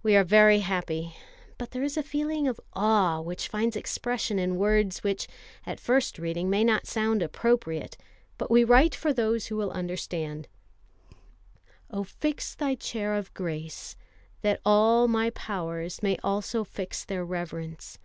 [0.00, 1.16] We are very happy;
[1.58, 5.26] but there is a feeling of awe which finds expression in words which,
[5.66, 7.96] at first reading, may not sound appropriate;
[8.38, 10.46] but we write for those who will understand:
[11.90, 13.96] Oh, fix Thy chair of grace,
[14.42, 17.98] that all my powers May also fix their reverence